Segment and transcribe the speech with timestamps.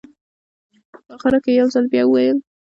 [1.05, 2.37] په اخره کې یې یو ځل بیا وویل.